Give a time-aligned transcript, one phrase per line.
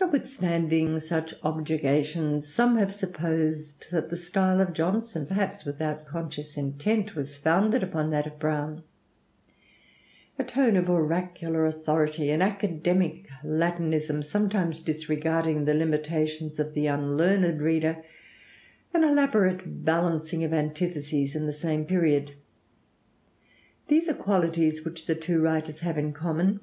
[0.00, 7.14] Notwithstanding such objurgations, some have supposed that the style of Johnson, perhaps without conscious intent,
[7.14, 8.82] was founded upon that of Browne.
[10.36, 17.60] A tone of oracular authority, an academic Latinism sometimes disregarding the limitations of the unlearned
[17.60, 18.02] reader,
[18.92, 22.32] an elaborate balancing of antitheses in the same period,
[23.86, 26.58] these are qualities which the two writers have in common.